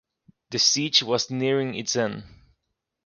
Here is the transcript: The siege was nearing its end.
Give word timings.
The 0.49 0.57
siege 0.57 1.03
was 1.03 1.29
nearing 1.29 1.75
its 1.75 1.95
end. 1.95 2.23